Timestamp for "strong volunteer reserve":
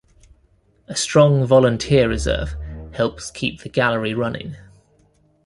0.95-2.55